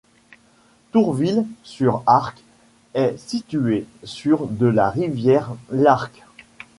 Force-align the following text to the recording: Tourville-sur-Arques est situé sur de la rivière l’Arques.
Tourville-sur-Arques 0.93 2.41
est 2.95 3.19
situé 3.19 3.85
sur 4.03 4.47
de 4.47 4.65
la 4.65 4.89
rivière 4.89 5.51
l’Arques. 5.69 6.23